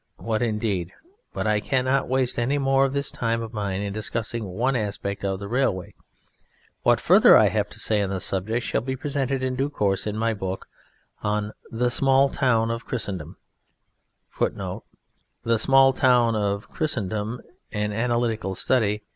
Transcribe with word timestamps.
what 0.17 0.41
indeed! 0.41 0.91
But 1.31 1.45
I 1.45 1.59
cannot 1.59 2.07
waste 2.07 2.39
any 2.39 2.57
more 2.57 2.85
of 2.85 2.93
this 2.93 3.11
time 3.11 3.43
of 3.43 3.53
mine 3.53 3.81
in 3.83 3.93
discussing 3.93 4.45
one 4.45 4.75
aspect 4.75 5.23
of 5.23 5.37
the 5.37 5.47
railway; 5.47 5.93
what 6.81 6.99
further 6.99 7.37
I 7.37 7.49
have 7.49 7.69
to 7.69 7.77
say 7.79 8.01
on 8.01 8.09
the 8.09 8.19
subject 8.19 8.65
shall 8.65 8.81
be 8.81 8.95
presented 8.95 9.43
in 9.43 9.55
due 9.55 9.69
course 9.69 10.07
in 10.07 10.17
my 10.17 10.33
book 10.33 10.65
on 11.21 11.53
The 11.69 11.91
Small 11.91 12.29
Town 12.29 12.71
of 12.71 12.83
Christendom 12.87 13.37
[Footnote: 14.31 14.83
The 15.43 15.59
Small 15.59 15.93
Town 15.93 16.35
of 16.35 16.67
Christendom: 16.67 17.41
an 17.71 17.93
Analytical 17.93 18.55
Study. 18.55 19.03